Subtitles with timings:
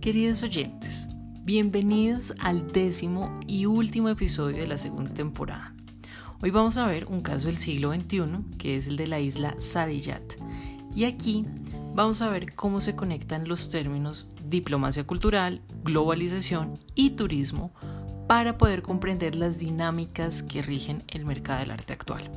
[0.00, 1.08] Queridos oyentes,
[1.42, 5.74] bienvenidos al décimo y último episodio de la segunda temporada.
[6.40, 9.56] Hoy vamos a ver un caso del siglo XXI, que es el de la isla
[9.58, 10.22] Sadiyat.
[10.94, 11.44] Y aquí
[11.96, 17.72] vamos a ver cómo se conectan los términos diplomacia cultural, globalización y turismo
[18.28, 22.30] para poder comprender las dinámicas que rigen el mercado del arte actual.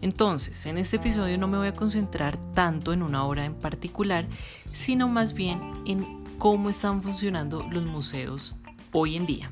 [0.00, 4.26] Entonces, en este episodio no me voy a concentrar tanto en una obra en particular,
[4.72, 8.56] sino más bien en cómo están funcionando los museos
[8.92, 9.50] hoy en día.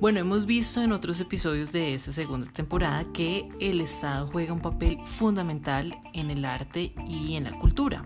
[0.00, 4.60] Bueno, hemos visto en otros episodios de esta segunda temporada que el Estado juega un
[4.60, 8.02] papel fundamental en el arte y en la cultura.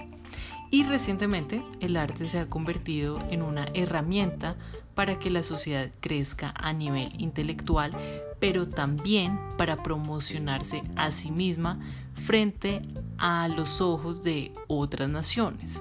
[0.72, 4.56] Y recientemente el arte se ha convertido en una herramienta
[4.96, 7.92] para que la sociedad crezca a nivel intelectual,
[8.40, 11.78] pero también para promocionarse a sí misma
[12.14, 12.82] frente
[13.18, 15.80] a los ojos de otras naciones.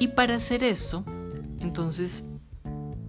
[0.00, 1.04] Y para hacer eso,
[1.60, 2.24] entonces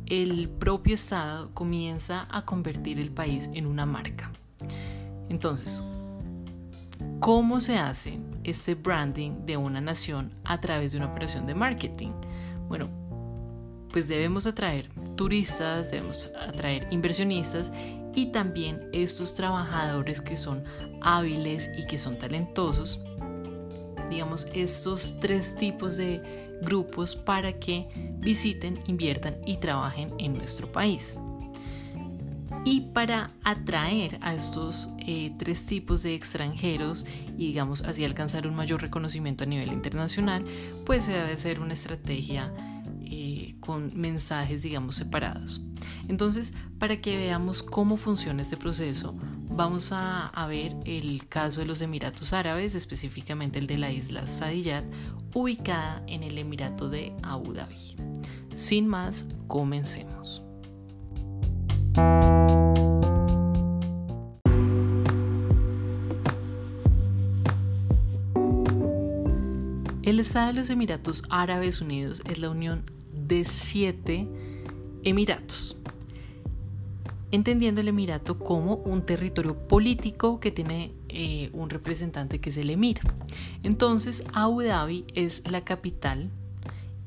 [0.08, 4.30] el propio Estado comienza a convertir el país en una marca.
[5.30, 5.86] Entonces,
[7.22, 12.12] ¿cómo se hace este branding de una nación a través de una operación de marketing?
[12.68, 12.90] Bueno,
[13.94, 17.72] pues debemos atraer turistas, debemos atraer inversionistas
[18.14, 20.66] y también estos trabajadores que son
[21.02, 23.02] hábiles y que son talentosos.
[24.10, 27.88] Digamos, estos tres tipos de grupos para que
[28.20, 31.18] visiten, inviertan y trabajen en nuestro país.
[32.64, 38.56] Y para atraer a estos eh, tres tipos de extranjeros y digamos así alcanzar un
[38.56, 40.46] mayor reconocimiento a nivel internacional,
[40.86, 42.54] pues se debe hacer una estrategia
[43.04, 45.62] eh, con mensajes digamos separados.
[46.08, 49.16] Entonces, para que veamos cómo funciona este proceso,
[49.56, 54.86] vamos a, ver el caso de los Emiratos Árabes, específicamente el de la isla Sadiyat,
[55.34, 57.76] ubicada en el Emirato de Abu Dhabi.
[58.56, 60.44] Sin más, comencemos.
[70.04, 72.84] El Estado de los Emiratos Árabes Unidos es la unión
[73.14, 74.28] de siete
[75.04, 75.78] emiratos
[77.32, 82.70] entendiendo el Emirato como un territorio político que tiene eh, un representante que es el
[82.70, 83.00] Emir.
[83.64, 86.30] Entonces, Abu Dhabi es la capital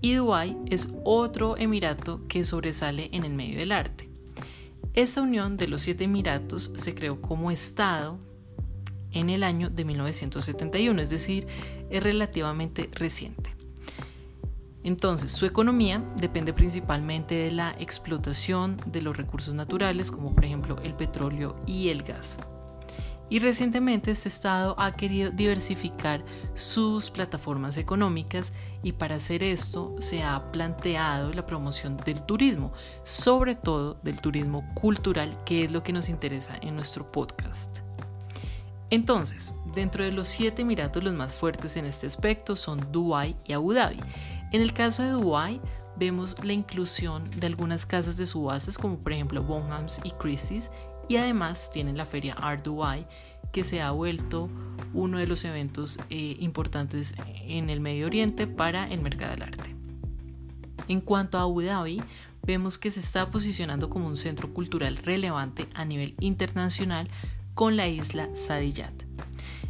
[0.00, 4.08] y Dubái es otro Emirato que sobresale en el medio del arte.
[4.92, 8.18] Esa unión de los siete Emiratos se creó como Estado
[9.12, 11.46] en el año de 1971, es decir,
[11.90, 13.53] es relativamente reciente.
[14.84, 20.76] Entonces, su economía depende principalmente de la explotación de los recursos naturales, como por ejemplo
[20.82, 22.38] el petróleo y el gas.
[23.30, 28.52] Y recientemente este Estado ha querido diversificar sus plataformas económicas
[28.82, 34.68] y para hacer esto se ha planteado la promoción del turismo, sobre todo del turismo
[34.74, 37.78] cultural, que es lo que nos interesa en nuestro podcast.
[38.90, 43.54] Entonces, dentro de los siete Emiratos los más fuertes en este aspecto son Dubái y
[43.54, 43.98] Abu Dhabi.
[44.54, 45.60] En el caso de Dubái,
[45.96, 50.70] vemos la inclusión de algunas casas de subastas como por ejemplo Bonhams y Christie's
[51.08, 53.04] y además tienen la feria Art Dubai
[53.52, 54.48] que se ha vuelto
[54.92, 57.16] uno de los eventos eh, importantes
[57.48, 59.74] en el Medio Oriente para el mercado del arte.
[60.86, 62.00] En cuanto a Abu Dhabi,
[62.46, 67.08] vemos que se está posicionando como un centro cultural relevante a nivel internacional
[67.54, 68.94] con la isla Sadiyat.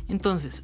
[0.09, 0.61] Entonces,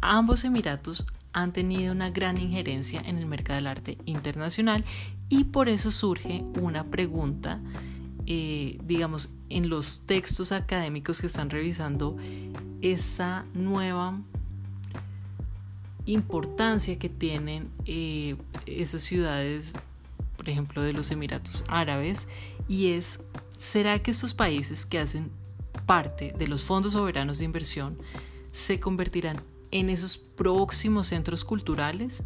[0.00, 4.84] ambos emiratos han tenido una gran injerencia en el mercado del arte internacional
[5.28, 7.60] y por eso surge una pregunta,
[8.26, 12.16] eh, digamos, en los textos académicos que están revisando
[12.80, 14.18] esa nueva
[16.06, 18.36] importancia que tienen eh,
[18.66, 19.74] esas ciudades,
[20.36, 22.26] por ejemplo, de los Emiratos Árabes,
[22.68, 23.22] y es,
[23.56, 25.30] ¿será que estos países que hacen
[25.86, 27.98] parte de los fondos soberanos de inversión
[28.52, 32.22] se convertirán en esos próximos centros culturales?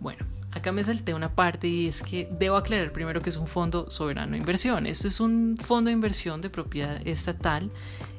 [0.00, 3.46] Bueno, acá me salté una parte y es que debo aclarar primero que es un
[3.46, 4.86] fondo soberano de inversión.
[4.86, 7.70] Esto es un fondo de inversión de propiedad estatal.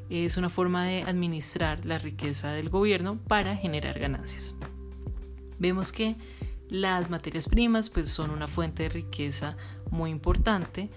[0.10, 4.56] Es una forma de administrar la riqueza del gobierno para generar ganancias.
[5.60, 6.16] Vemos que
[6.70, 9.58] las materias primas pues son una fuente de riqueza
[9.90, 10.90] muy importante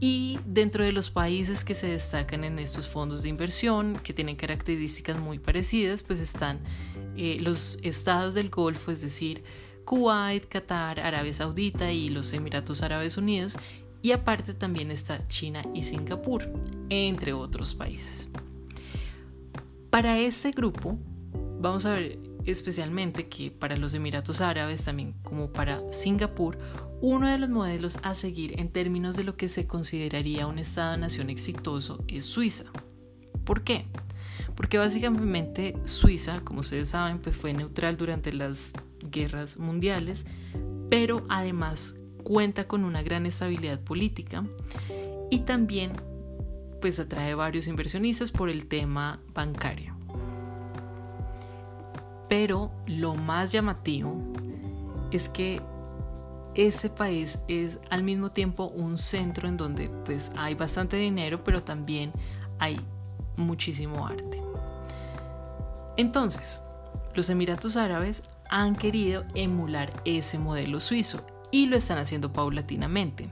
[0.00, 4.34] y dentro de los países que se destacan en estos fondos de inversión, que tienen
[4.34, 6.60] características muy parecidas, pues están
[7.16, 9.44] eh, los estados del Golfo, es decir,
[9.84, 13.58] Kuwait, Qatar, Arabia Saudita y los Emiratos Árabes Unidos,
[14.00, 16.50] y aparte también está China y Singapur,
[16.88, 18.30] entre otros países.
[19.90, 20.98] Para este grupo,
[21.60, 26.58] vamos a ver especialmente que para los Emiratos Árabes, también como para Singapur,
[27.00, 31.30] uno de los modelos a seguir en términos de lo que se consideraría un Estado-nación
[31.30, 32.64] exitoso es Suiza.
[33.44, 33.86] ¿Por qué?
[34.54, 38.74] Porque básicamente Suiza, como ustedes saben, pues fue neutral durante las
[39.10, 40.26] guerras mundiales,
[40.90, 44.44] pero además cuenta con una gran estabilidad política
[45.30, 45.92] y también
[46.80, 49.99] pues atrae varios inversionistas por el tema bancario.
[52.30, 54.16] Pero lo más llamativo
[55.10, 55.60] es que
[56.54, 61.64] ese país es al mismo tiempo un centro en donde pues hay bastante dinero, pero
[61.64, 62.12] también
[62.60, 62.80] hay
[63.36, 64.40] muchísimo arte.
[65.96, 66.62] Entonces,
[67.14, 73.28] los Emiratos Árabes han querido emular ese modelo suizo y lo están haciendo paulatinamente.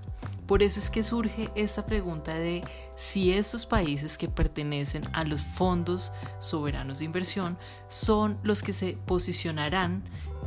[0.48, 2.64] Por eso es que surge esta pregunta de
[2.96, 8.96] si esos países que pertenecen a los fondos soberanos de inversión son los que se
[9.04, 10.02] posicionarán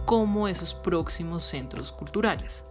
[0.07, 2.65] como esos próximos centros culturales.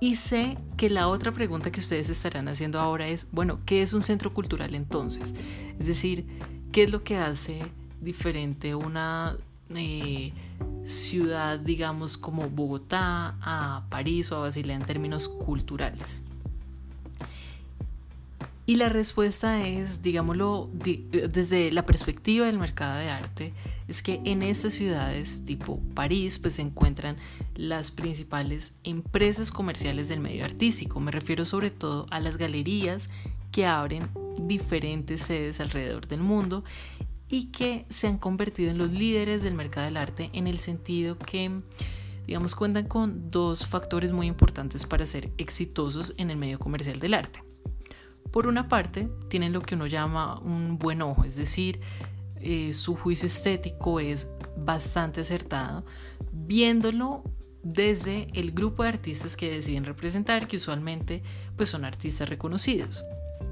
[0.00, 3.92] Y sé que la otra pregunta que ustedes estarán haciendo ahora es, bueno, ¿qué es
[3.92, 5.32] un centro cultural entonces?
[5.78, 6.26] Es decir,
[6.72, 7.62] ¿qué es lo que hace
[8.00, 9.38] diferente una
[9.74, 10.32] eh,
[10.84, 16.22] ciudad, digamos, como Bogotá, a París o a Basilea en términos culturales?
[18.68, 23.52] Y la respuesta es, digámoslo, desde la perspectiva del mercado de arte,
[23.86, 27.16] es que en estas ciudades tipo París pues se encuentran
[27.54, 30.98] las principales empresas comerciales del medio artístico.
[30.98, 33.08] Me refiero sobre todo a las galerías
[33.52, 34.08] que abren
[34.40, 36.64] diferentes sedes alrededor del mundo
[37.28, 41.18] y que se han convertido en los líderes del mercado del arte en el sentido
[41.18, 41.60] que,
[42.26, 47.14] digamos, cuentan con dos factores muy importantes para ser exitosos en el medio comercial del
[47.14, 47.42] arte.
[48.30, 51.80] Por una parte, tienen lo que uno llama un buen ojo, es decir,
[52.40, 55.84] eh, su juicio estético es bastante acertado,
[56.32, 57.24] viéndolo
[57.62, 61.22] desde el grupo de artistas que deciden representar, que usualmente
[61.56, 63.02] pues, son artistas reconocidos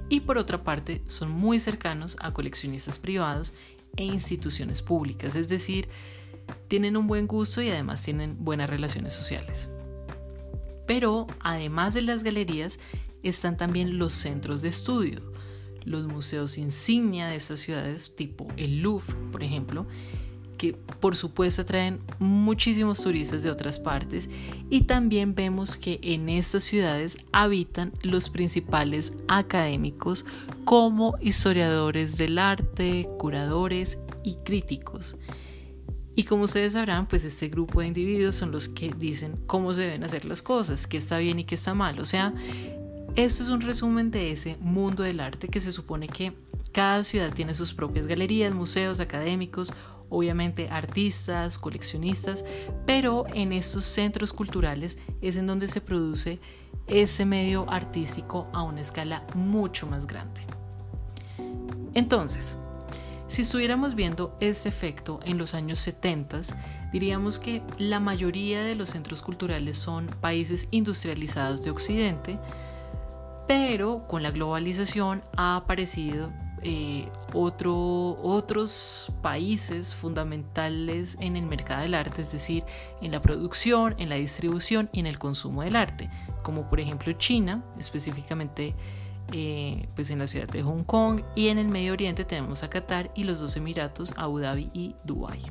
[0.09, 3.55] y por otra parte son muy cercanos a coleccionistas privados
[3.97, 5.89] e instituciones públicas, es decir,
[6.69, 9.71] tienen un buen gusto y además tienen buenas relaciones sociales.
[10.87, 12.79] Pero además de las galerías
[13.23, 15.23] están también los centros de estudio,
[15.85, 19.87] los museos insignia de estas ciudades tipo el Louvre, por ejemplo,
[20.73, 24.31] por supuesto atraen muchísimos turistas de otras partes
[24.71, 30.25] y también vemos que en estas ciudades habitan los principales académicos
[30.65, 35.19] como historiadores del arte, curadores y críticos.
[36.17, 39.83] Y como ustedes sabrán, pues este grupo de individuos son los que dicen cómo se
[39.83, 41.99] deben hacer las cosas, qué está bien y qué está mal.
[41.99, 42.33] O sea,
[43.17, 46.33] esto es un resumen de ese mundo del arte que se supone que
[46.73, 49.73] cada ciudad tiene sus propias galerías, museos, académicos
[50.15, 52.45] obviamente artistas, coleccionistas,
[52.87, 56.41] pero en estos centros culturales es en donde se produce
[56.87, 60.43] ese medio artístico a una escala mucho más grande.
[61.95, 62.59] Entonces,
[63.27, 66.41] si estuviéramos viendo ese efecto en los años 70,
[66.93, 72.39] diríamos que la mayoría de los centros culturales son países industrializados de Occidente,
[73.49, 76.31] pero con la globalización ha aparecido
[76.65, 82.65] eh, otros países fundamentales en el mercado del arte, es decir,
[83.03, 86.11] en la producción, en la distribución y en el consumo del arte,
[86.43, 88.75] como por ejemplo China, específicamente
[89.33, 92.71] eh, pues en la ciudad de Hong Kong, y en el Medio Oriente tenemos a
[92.71, 95.43] Qatar y los dos Emiratos, Abu Dhabi y Dubái.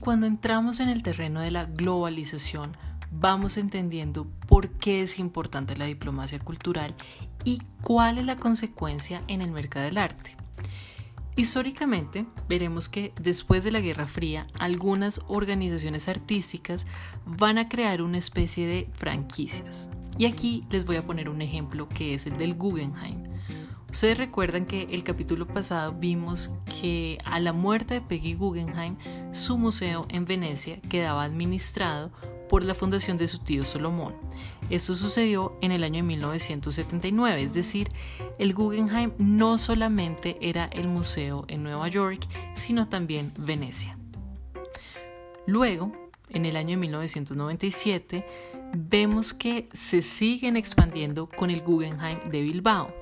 [0.00, 2.76] Cuando entramos en el terreno de la globalización,
[3.10, 6.94] vamos entendiendo por qué es importante la diplomacia cultural
[7.44, 10.36] y cuál es la consecuencia en el mercado del arte.
[11.36, 16.86] Históricamente, veremos que después de la Guerra Fría, algunas organizaciones artísticas
[17.24, 19.90] van a crear una especie de franquicias.
[20.18, 23.19] Y aquí les voy a poner un ejemplo que es el del Guggenheim.
[23.90, 28.96] Ustedes recuerdan que el capítulo pasado vimos que a la muerte de Peggy Guggenheim,
[29.32, 32.12] su museo en Venecia quedaba administrado
[32.48, 34.14] por la fundación de su tío Solomón.
[34.70, 37.88] Esto sucedió en el año 1979, es decir,
[38.38, 43.98] el Guggenheim no solamente era el museo en Nueva York, sino también Venecia.
[45.46, 45.90] Luego,
[46.28, 48.24] en el año 1997,
[48.72, 52.99] vemos que se siguen expandiendo con el Guggenheim de Bilbao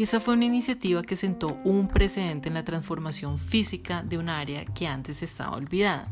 [0.00, 4.30] y esa fue una iniciativa que sentó un precedente en la transformación física de un
[4.30, 6.08] área que antes estaba olvidada.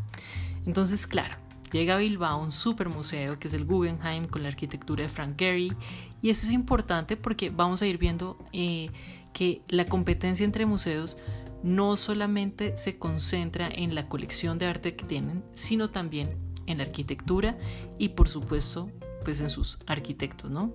[0.67, 1.39] Entonces, claro,
[1.73, 5.39] Llega a Bilbao un super museo que es el Guggenheim con la arquitectura de Frank
[5.39, 5.73] Gehry
[6.21, 8.91] y eso es importante porque vamos a ir viendo eh,
[9.33, 11.17] que la competencia entre museos
[11.63, 16.85] no solamente se concentra en la colección de arte que tienen, sino también en la
[16.85, 17.57] arquitectura
[17.97, 18.91] y por supuesto
[19.25, 20.75] pues en sus arquitectos, ¿no?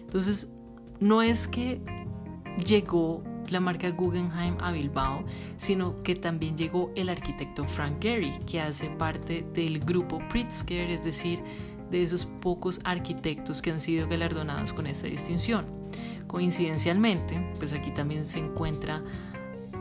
[0.00, 0.54] Entonces,
[1.00, 1.80] no es que
[2.64, 5.24] llegó la marca Guggenheim a Bilbao,
[5.56, 11.04] sino que también llegó el arquitecto Frank Gehry, que hace parte del grupo Pritzker, es
[11.04, 11.42] decir,
[11.90, 15.66] de esos pocos arquitectos que han sido galardonados con esta distinción.
[16.26, 19.02] Coincidencialmente, pues aquí también se encuentra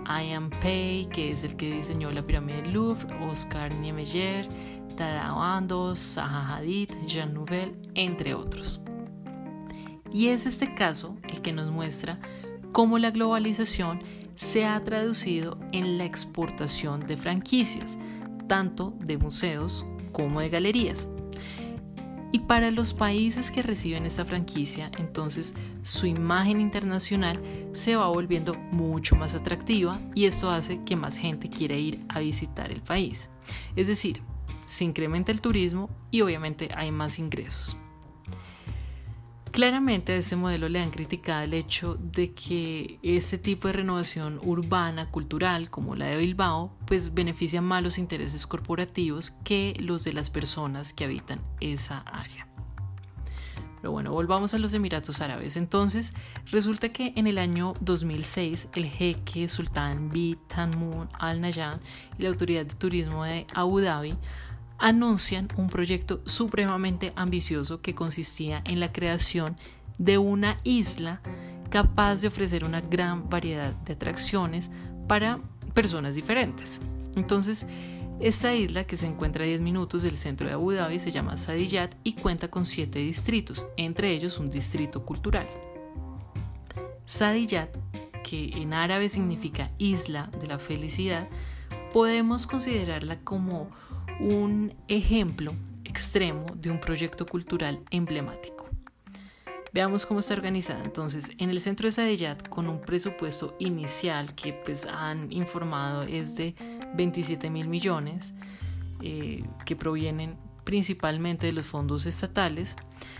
[0.07, 4.47] Ian Pei, que es el que diseñó la pirámide del Louvre, Oscar Niemeyer,
[4.95, 8.81] Tadao Ando, Zaha Hadid, Jean Nouvel, entre otros.
[10.13, 12.19] Y es este caso el que nos muestra
[12.75, 13.99] cómo la globalización
[14.35, 17.97] se ha traducido en la exportación de franquicias,
[18.49, 21.07] tanto de museos como de galerías.
[22.33, 27.41] Y para los países que reciben esta franquicia, entonces su imagen internacional
[27.71, 32.19] se va volviendo mucho más atractiva y esto hace que más gente quiera ir a
[32.19, 33.31] visitar el país.
[33.77, 34.21] Es decir,
[34.65, 37.77] se incrementa el turismo y obviamente hay más ingresos.
[39.55, 44.37] Claramente a ese modelo le han criticado el hecho de que este tipo de renovación
[44.43, 50.11] urbana, cultural, como la de Bilbao, pues beneficia más los intereses corporativos que los de
[50.11, 52.49] las personas que habitan esa área.
[53.79, 55.55] Pero bueno, volvamos a los Emiratos Árabes.
[55.55, 56.13] Entonces,
[56.51, 61.79] resulta que en el año 2006 el jeque Sultán bin Tamun Al Nahyan
[62.19, 64.17] y la Autoridad de Turismo de Abu Dhabi
[64.77, 69.55] anuncian un proyecto supremamente ambicioso que consistía en la creación
[69.97, 71.21] de una isla
[71.69, 74.71] capaz de ofrecer una gran variedad de atracciones
[75.07, 75.39] para
[75.73, 76.81] personas diferentes.
[77.15, 77.67] Entonces,
[78.19, 81.35] esta isla, que se encuentra a 10 minutos del centro de Abu Dhabi, se llama
[81.35, 85.47] Sadiyat y cuenta con 7 distritos, entre ellos un distrito cultural.
[87.05, 87.75] Sadiyat,
[88.23, 91.27] que en árabe significa isla de la felicidad,
[91.91, 93.69] podemos considerarla como
[94.19, 95.53] un ejemplo
[95.83, 98.65] extremo de un proyecto cultural emblemático.
[99.73, 100.83] Veamos cómo está organizada.
[100.83, 106.35] Entonces, en el centro de Sadeyat, con un presupuesto inicial que pues han informado es
[106.35, 106.55] de
[106.95, 108.33] 27 mil millones,
[109.01, 112.75] eh, que provienen principalmente de los fondos estatales,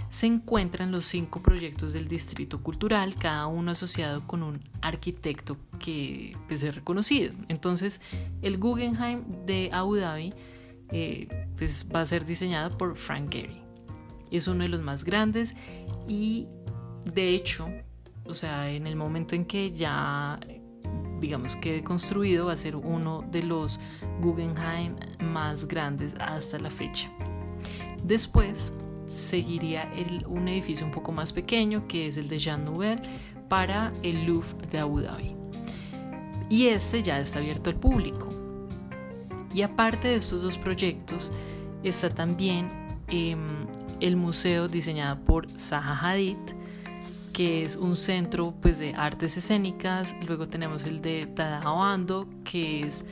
[0.09, 6.35] se encuentran los cinco proyectos del Distrito Cultural, cada uno asociado con un arquitecto que
[6.47, 7.33] pues, es reconocido.
[7.49, 8.01] Entonces,
[8.41, 10.33] el Guggenheim de Abu Dhabi
[10.97, 13.61] eh, pues va a ser diseñado por Frank Gehry.
[14.31, 15.53] Es uno de los más grandes
[16.07, 16.47] y
[17.13, 17.67] de hecho,
[18.23, 20.39] o sea, en el momento en que ya
[21.19, 23.81] digamos construido va a ser uno de los
[24.21, 27.11] Guggenheim más grandes hasta la fecha.
[28.01, 28.73] Después
[29.05, 29.91] seguiría
[30.27, 33.01] un edificio un poco más pequeño que es el de Jean Nouvel
[33.49, 35.35] para el Louvre de Abu Dhabi.
[36.49, 38.34] Y este ya está abierto al público.
[39.55, 41.31] Y aparte de estos dos proyectos,
[41.81, 42.69] está también
[43.07, 43.39] em,
[44.01, 46.35] el museo diseñado por Zaha Hadid,
[47.31, 50.13] que es un centro pues, de artes escénicas.
[50.27, 53.05] Luego tenemos el de Tadao que es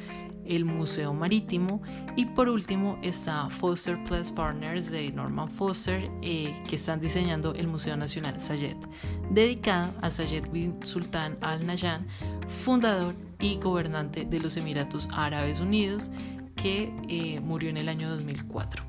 [0.46, 1.82] el Museo Marítimo.
[2.16, 7.68] Y por último está Foster Plus Partners de Norman Foster, eh, que están diseñando el
[7.68, 8.78] Museo Nacional Sayed,
[9.32, 12.08] dedicado a Sayed bin Sultan Al Nahyan,
[12.48, 16.12] fundador y gobernante de los Emiratos Árabes Unidos,
[16.56, 18.84] que eh, murió en el año 2004.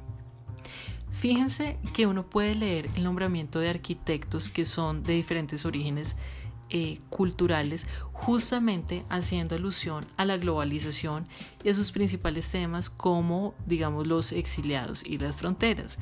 [1.11, 6.17] Fíjense que uno puede leer el nombramiento de arquitectos que son de diferentes orígenes
[6.77, 11.25] eh, culturales, justamente haciendo alusión a la globalización
[11.63, 16.01] y a sus principales temas como, digamos, los exiliados y las fronteras.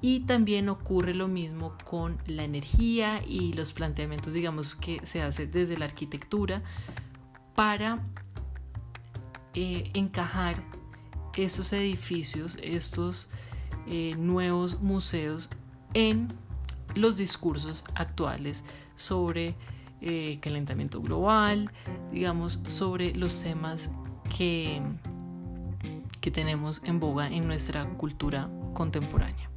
[0.00, 5.48] Y también ocurre lo mismo con la energía y los planteamientos, digamos, que se hace
[5.48, 6.62] desde la arquitectura
[7.56, 8.06] para
[9.54, 10.62] eh, encajar
[11.34, 13.30] estos edificios, estos
[13.88, 15.50] eh, nuevos museos
[15.92, 16.28] en
[16.94, 18.62] los discursos actuales
[18.94, 19.56] sobre
[20.00, 21.70] eh, calentamiento global,
[22.12, 23.90] digamos, sobre los temas
[24.36, 24.80] que,
[26.20, 29.50] que tenemos en boga en nuestra cultura contemporánea.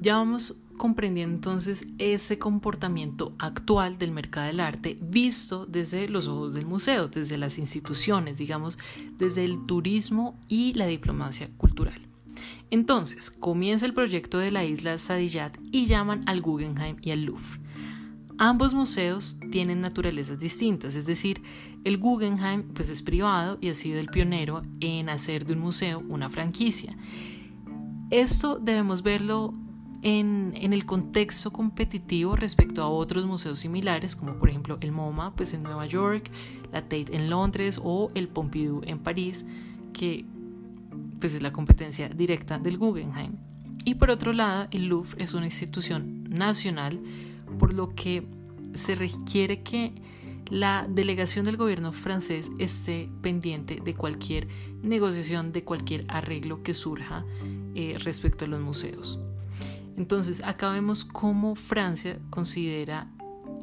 [0.00, 6.54] Ya vamos comprendiendo entonces ese comportamiento actual del mercado del arte visto desde los ojos
[6.54, 8.78] del museo, desde las instituciones, digamos,
[9.16, 12.00] desde el turismo y la diplomacia cultural.
[12.70, 17.60] Entonces, comienza el proyecto de la isla Sadiyat y llaman al Guggenheim y al Louvre.
[18.38, 21.40] ambos museos tienen naturalezas distintas, es decir,
[21.84, 26.02] el Guggenheim pues es privado y ha sido el pionero en hacer de un museo
[26.08, 26.96] una franquicia.
[28.10, 29.54] Esto debemos verlo
[30.02, 35.54] en, el contexto competitivo respecto a otros museos similares, como por ejemplo el MoMA pues
[35.54, 36.30] en Nueva York,
[36.72, 39.44] la Tate en Londres o el Pompidou en París,
[39.92, 40.24] que
[41.20, 43.32] pues es la competencia directa del Guggenheim.
[43.84, 47.00] Y por otro lado, el Louvre es una institución nacional,
[47.58, 48.26] por lo que
[48.74, 49.94] se requiere que
[50.50, 54.48] la delegación del gobierno francés esté pendiente de cualquier
[54.82, 57.24] negociación, de cualquier arreglo que surja
[57.74, 59.18] eh, respecto a los museos.
[59.96, 63.10] Entonces, acá vemos cómo Francia considera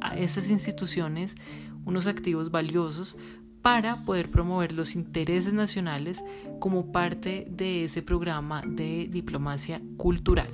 [0.00, 1.36] a esas instituciones
[1.84, 3.18] unos activos valiosos
[3.62, 6.22] para poder promover los intereses nacionales
[6.58, 10.50] como parte de ese programa de diplomacia cultural.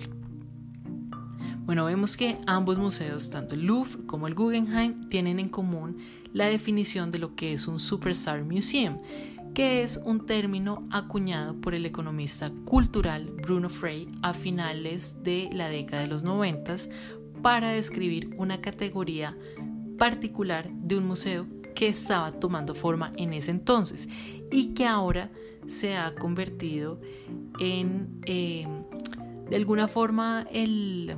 [1.64, 5.98] Bueno, vemos que ambos museos, tanto el Louvre como el Guggenheim, tienen en común
[6.32, 8.98] la definición de lo que es un Superstar Museum,
[9.54, 15.68] que es un término acuñado por el economista cultural Bruno Frey a finales de la
[15.68, 16.76] década de los 90
[17.42, 19.36] para describir una categoría
[19.98, 24.08] particular de un museo que estaba tomando forma en ese entonces
[24.50, 25.30] y que ahora
[25.66, 27.00] se ha convertido
[27.58, 28.66] en eh,
[29.48, 31.16] de alguna forma el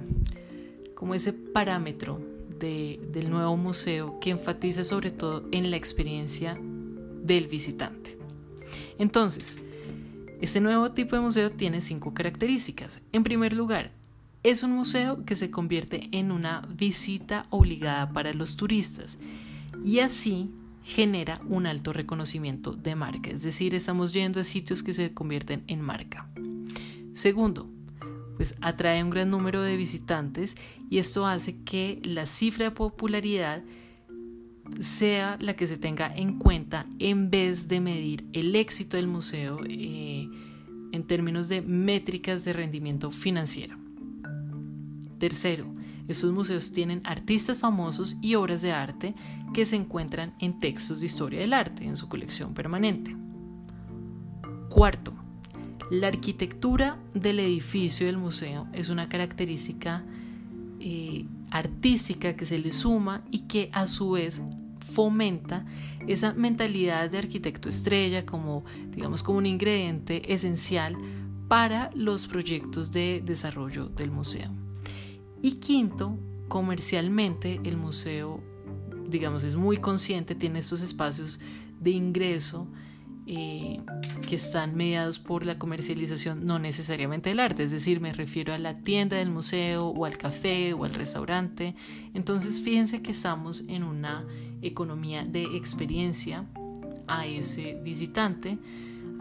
[0.95, 2.21] como ese parámetro
[2.59, 6.57] del nuevo museo que enfatiza sobre todo en la experiencia
[7.23, 8.22] del visitante.
[9.03, 9.59] Entonces,
[10.41, 13.01] este nuevo tipo de museo tiene cinco características.
[13.11, 13.91] En primer lugar,
[14.45, 19.19] es un museo que se convierte en una visita obligada para los turistas
[19.85, 20.53] y así
[20.85, 25.65] genera un alto reconocimiento de marca, es decir, estamos yendo a sitios que se convierten
[25.67, 26.29] en marca.
[27.13, 27.69] Segundo,
[28.37, 30.57] pues atrae un gran número de visitantes
[30.89, 33.65] y esto hace que la cifra de popularidad
[34.81, 39.61] sea la que se tenga en cuenta en vez de medir el éxito del museo
[39.69, 40.29] eh,
[40.93, 43.77] en términos de métricas de rendimiento financiero.
[45.19, 45.67] Tercero,
[46.09, 49.15] estos museos tienen artistas famosos y obras de arte
[49.55, 53.15] que se encuentran en textos de historia del arte en su colección permanente.
[54.69, 55.15] Cuarto,
[55.91, 60.05] la arquitectura del edificio del museo es una característica
[60.81, 64.43] eh, artística que se le suma y que a su vez
[64.83, 65.65] fomenta
[66.07, 70.97] esa mentalidad de arquitecto estrella como digamos como un ingrediente esencial
[71.49, 74.51] para los proyectos de desarrollo del museo.
[75.43, 76.19] Y quinto,
[76.49, 78.43] comercialmente el museo,
[79.07, 81.41] digamos, es muy consciente, tiene estos espacios
[81.81, 82.69] de ingreso
[83.27, 83.81] eh,
[84.29, 88.59] que están mediados por la comercialización, no necesariamente del arte, es decir, me refiero a
[88.59, 91.75] la tienda del museo o al café o al restaurante.
[92.15, 94.27] Entonces, fíjense que estamos en una
[94.63, 96.47] economía de experiencia
[97.07, 98.59] a ese visitante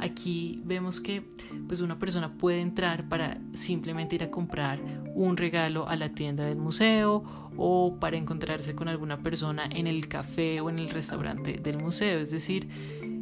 [0.02, 1.22] Aquí vemos que
[1.68, 4.80] pues una persona puede entrar para simplemente ir a comprar
[5.14, 7.24] un regalo a la tienda del museo
[7.56, 12.20] o para encontrarse con alguna persona en el café o en el restaurante del museo.
[12.20, 12.68] Es decir,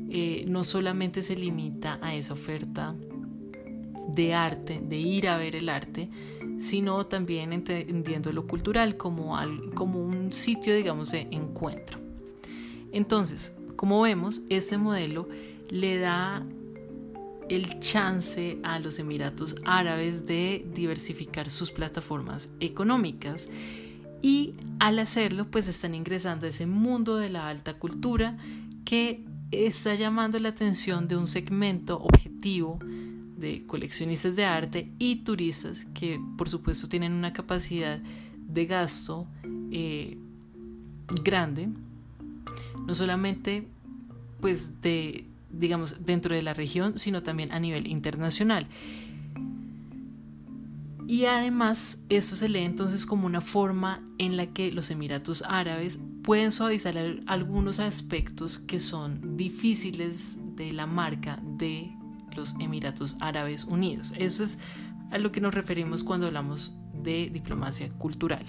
[0.09, 2.95] eh, no solamente se limita a esa oferta
[4.07, 6.09] de arte, de ir a ver el arte,
[6.61, 9.37] sino también entendiendo lo cultural como,
[9.75, 12.08] como un sitio, digamos, de encuentro.
[12.91, 15.27] Entonces, como vemos, este modelo
[15.69, 16.45] le da
[17.49, 23.49] el chance a los Emiratos Árabes de diversificar sus plataformas económicas
[24.21, 28.37] y al hacerlo pues están ingresando a ese mundo de la alta cultura
[28.85, 32.79] que está llamando la atención de un segmento objetivo
[33.37, 39.27] de coleccionistas de arte y turistas que por supuesto tienen una capacidad de gasto
[39.71, 40.17] eh,
[41.23, 41.69] grande
[42.89, 43.67] no solamente
[44.41, 48.67] pues de digamos, dentro de la región, sino también a nivel internacional.
[51.07, 55.99] Y además, esto se lee entonces como una forma en la que los Emiratos Árabes
[56.23, 61.91] pueden suavizar algunos aspectos que son difíciles de la marca de
[62.35, 64.13] los Emiratos Árabes Unidos.
[64.17, 64.59] Eso es
[65.09, 68.45] a lo que nos referimos cuando hablamos de diplomacia cultural.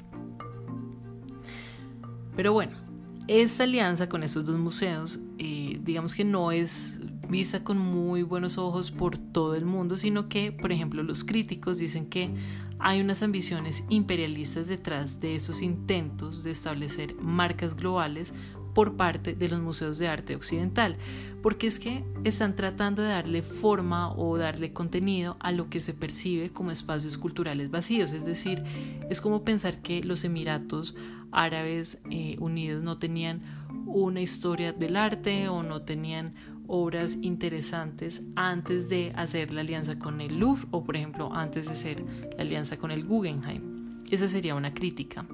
[2.37, 2.90] Pero bueno,
[3.39, 8.59] esta alianza con estos dos museos, eh, digamos que no es vista con muy buenos
[8.59, 12.35] ojos por todo el mundo, sino que, por ejemplo, los críticos dicen que
[12.81, 18.35] hay unas ambiciones imperialistas detrás de esos intentos de establecer marcas globales
[18.75, 20.97] por parte de los museos de arte occidental,
[21.41, 25.95] porque es que están tratando de darle forma o darle contenido a lo que se
[25.95, 28.63] percibe como espacios culturales vacíos, es decir,
[29.09, 30.97] es como pensar que los Emiratos
[31.33, 33.43] árabes eh, unidos no tenían
[33.87, 36.35] una historia del arte o no tenían
[36.67, 41.73] obras interesantes antes de hacer la alianza con el Louvre o por ejemplo antes de
[41.73, 42.05] hacer
[42.37, 43.99] la alianza con el Guggenheim.
[44.11, 45.27] Esa sería una crítica.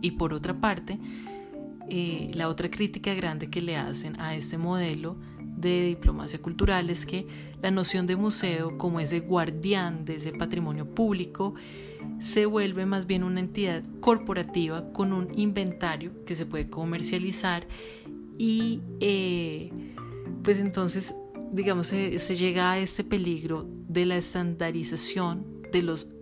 [0.00, 0.98] Y por otra parte,
[1.88, 5.16] eh, la otra crítica grande que le hacen a este modelo
[5.62, 7.26] de diplomacia cultural es que
[7.62, 11.54] la noción de museo como ese guardián de ese patrimonio público
[12.20, 17.66] se vuelve más bien una entidad corporativa con un inventario que se puede comercializar
[18.36, 19.70] y eh,
[20.42, 21.14] pues entonces
[21.52, 26.12] digamos se, llega a este peligro de la estandarización de los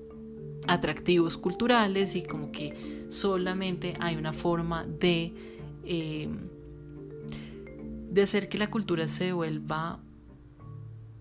[0.66, 5.33] atractivos culturales y como que solamente hay una forma de
[5.85, 6.29] eh,
[8.11, 10.01] de hacer que la cultura se vuelva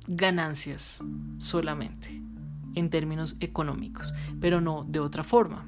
[0.07, 1.01] ganancias
[1.37, 2.21] solamente
[2.75, 5.65] en términos económicos, pero no de otra forma.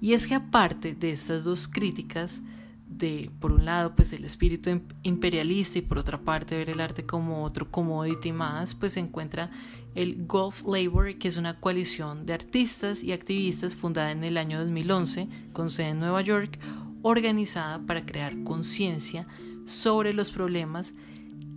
[0.00, 2.42] Y es que aparte de estas dos críticas,
[2.88, 7.06] de por un lado pues el espíritu imperialista y por otra parte ver el arte
[7.06, 9.50] como otro commodity más, pues se encuentra
[9.94, 14.58] el Gulf Labor, que es una coalición de artistas y activistas fundada en el año
[14.58, 16.58] 2011 con sede en Nueva York,
[17.02, 19.26] organizada para crear conciencia
[19.66, 20.94] sobre los problemas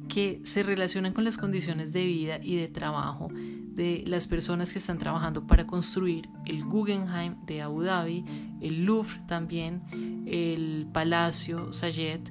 [0.08, 4.80] que se relacionan con las condiciones de vida y de trabajo de las personas que
[4.80, 8.24] están trabajando para construir el Guggenheim de Abu Dhabi,
[8.62, 9.82] el Louvre también,
[10.26, 12.22] el Palacio Sayed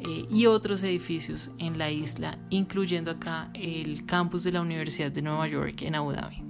[0.00, 5.22] eh, y otros edificios en la isla, incluyendo acá el campus de la Universidad de
[5.22, 6.43] Nueva York en Abu Dhabi.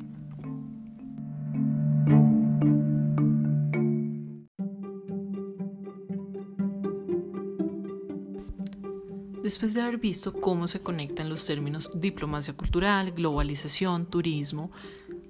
[9.44, 14.70] Después de haber visto cómo se conectan los términos diplomacia cultural, globalización, turismo,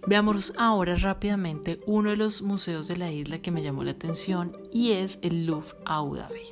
[0.07, 4.53] veamos ahora rápidamente uno de los museos de la isla que me llamó la atención
[4.72, 6.42] y es el Louvre Abu Dhabi.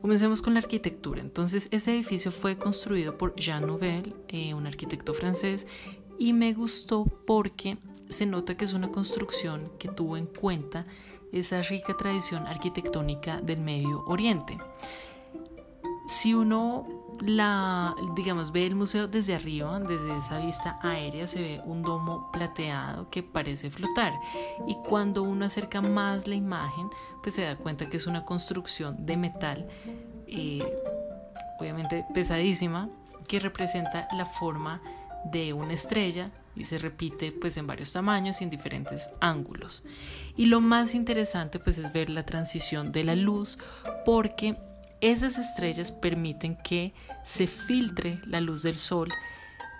[0.00, 1.20] Comencemos con la arquitectura.
[1.20, 5.66] Entonces, ese edificio fue construido por Jean Nouvel, eh, un arquitecto francés,
[6.20, 7.78] y me gustó porque
[8.10, 10.86] se nota que es una construcción que tuvo en cuenta
[11.32, 14.56] esa rica tradición arquitectónica del Medio Oriente
[16.10, 16.86] si uno
[17.20, 22.32] la, digamos, ve el museo desde arriba, desde esa vista aérea, se ve un domo
[22.32, 24.12] plateado que parece flotar.
[24.66, 26.90] Y cuando uno acerca más la imagen,
[27.22, 29.68] pues se da cuenta que es una construcción de metal,
[30.26, 30.64] eh,
[31.60, 32.88] obviamente pesadísima,
[33.28, 34.82] que representa la forma
[35.26, 39.84] de una estrella y se repite pues en varios tamaños y en diferentes ángulos.
[40.36, 43.58] Y lo más interesante pues es ver la transición de la luz
[44.04, 44.56] porque
[45.00, 46.92] esas estrellas permiten que
[47.24, 49.08] se filtre la luz del sol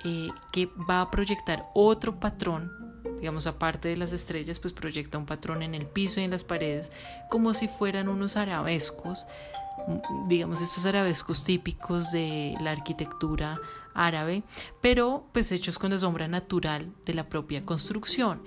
[0.05, 2.73] eh, que va a proyectar otro patrón,
[3.19, 6.45] digamos aparte de las estrellas, pues proyecta un patrón en el piso y en las
[6.45, 6.91] paredes
[7.29, 9.27] como si fueran unos arabescos,
[10.27, 13.61] digamos estos arabescos típicos de la arquitectura
[13.93, 14.43] árabe,
[14.81, 18.43] pero pues hechos con la sombra natural de la propia construcción.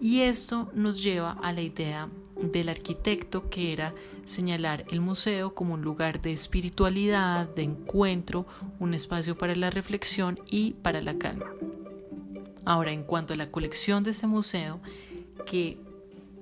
[0.00, 2.08] Y esto nos lleva a la idea
[2.50, 8.46] del arquitecto que era señalar el museo como un lugar de espiritualidad, de encuentro,
[8.78, 11.52] un espacio para la reflexión y para la calma.
[12.64, 14.80] Ahora, en cuanto a la colección de este museo,
[15.46, 15.78] que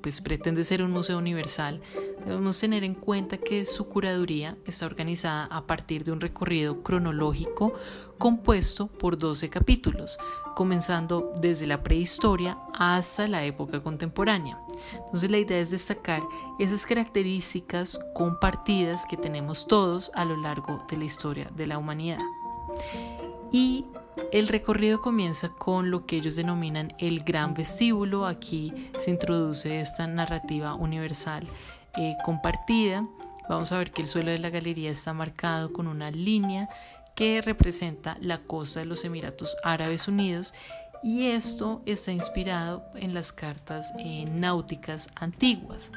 [0.03, 1.81] pues pretende ser un museo universal,
[2.25, 7.75] debemos tener en cuenta que su curaduría está organizada a partir de un recorrido cronológico
[8.19, 10.19] compuesto por 12 capítulos,
[10.55, 14.59] comenzando desde la prehistoria hasta la época contemporánea.
[14.93, 16.23] Entonces la idea es destacar
[16.59, 22.21] esas características compartidas que tenemos todos a lo largo de la historia de la humanidad.
[23.53, 23.85] Y
[24.33, 28.27] el recorrido comienza con lo que ellos denominan el gran vestíbulo.
[28.27, 31.47] Aquí se introduce esta narrativa universal
[31.97, 33.07] eh, compartida.
[33.49, 36.69] Vamos a ver que el suelo de la galería está marcado con una línea
[37.17, 40.55] que representa la costa de los Emiratos Árabes Unidos
[41.03, 45.91] y esto está inspirado en las cartas eh, náuticas antiguas.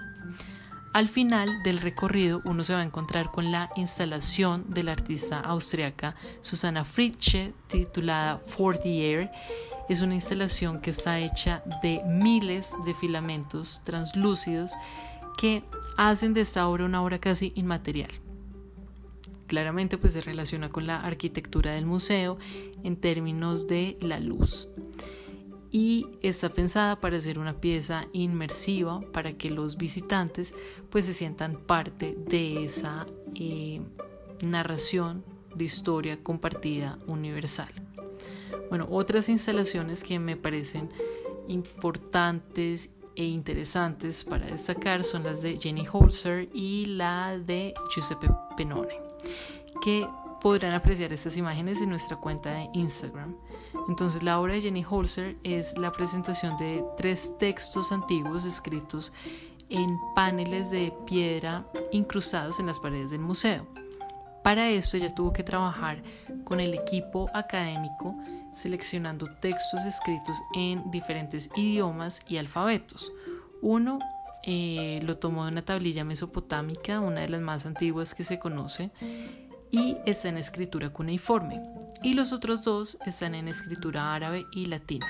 [0.94, 5.40] Al final del recorrido uno se va a encontrar con la instalación de la artista
[5.40, 9.32] austriaca Susana Fritsche titulada For the Air.
[9.90, 14.74] Es una instalación que está hecha de miles de filamentos translúcidos
[15.36, 15.64] que
[15.98, 18.12] hacen de esta obra una obra casi inmaterial.
[19.48, 22.38] Claramente pues se relaciona con la arquitectura del museo
[22.84, 24.68] en términos de la luz
[25.74, 30.54] y está pensada para ser una pieza inmersiva para que los visitantes
[30.92, 33.82] pues se sientan parte de esa eh,
[34.44, 37.74] narración de historia compartida universal.
[38.70, 40.90] Bueno, otras instalaciones que me parecen
[41.48, 49.00] importantes e interesantes para destacar son las de Jenny Holzer y la de Giuseppe Penone,
[49.84, 50.08] que
[50.40, 53.36] podrán apreciar estas imágenes en nuestra cuenta de Instagram.
[53.88, 59.14] Entonces la obra de Jenny Holzer es la presentación de tres textos antiguos escritos
[59.70, 63.68] en paneles de piedra incrustados en las paredes del museo.
[64.44, 66.04] Para esto ella tuvo que trabajar
[66.44, 68.16] con el equipo académico
[68.54, 73.12] seleccionando textos escritos en diferentes idiomas y alfabetos.
[73.62, 74.00] Uno
[74.44, 78.92] eh, lo tomó de una tablilla mesopotámica, una de las más antiguas que se conoce,
[79.72, 81.62] y está en escritura cuneiforme.
[82.04, 85.08] Y los otros dos están en escritura árabe y latina.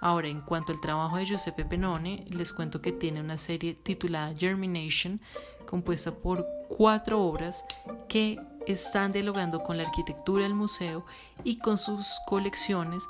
[0.00, 4.34] Ahora, en cuanto al trabajo de Giuseppe Penone, les cuento que tiene una serie titulada
[4.36, 5.20] Germination,
[5.64, 7.64] compuesta por cuatro obras
[8.08, 11.06] que están dialogando con la arquitectura del museo
[11.44, 13.06] y con sus colecciones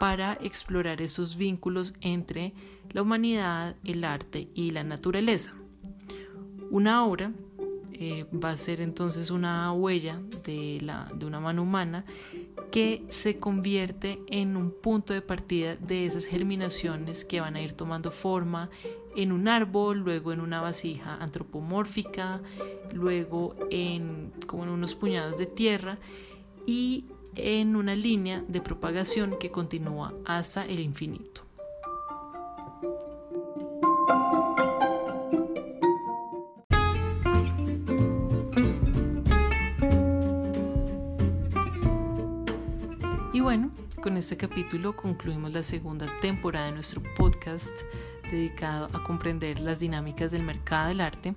[0.00, 2.54] para explorar esos vínculos entre
[2.90, 5.52] la humanidad, el arte y la naturaleza.
[6.70, 7.32] Una obra
[7.98, 12.04] eh, va a ser entonces una huella de, la, de una mano humana
[12.70, 17.72] que se convierte en un punto de partida de esas germinaciones que van a ir
[17.72, 18.68] tomando forma
[19.16, 22.42] en un árbol, luego en una vasija antropomórfica,
[22.92, 25.98] luego en como en unos puñados de tierra
[26.66, 31.45] y en una línea de propagación que continúa hasta el infinito.
[44.16, 47.82] Con este capítulo concluimos la segunda temporada de nuestro podcast
[48.30, 51.34] dedicado a comprender las dinámicas del mercado del arte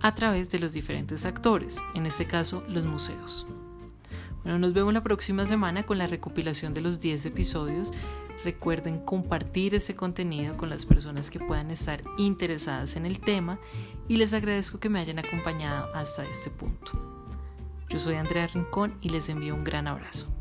[0.00, 3.46] a través de los diferentes actores, en este caso los museos.
[4.44, 7.92] Bueno, nos vemos la próxima semana con la recopilación de los 10 episodios.
[8.44, 13.58] Recuerden compartir este contenido con las personas que puedan estar interesadas en el tema
[14.08, 16.92] y les agradezco que me hayan acompañado hasta este punto.
[17.90, 20.32] Yo soy Andrea Rincón y les envío un gran abrazo.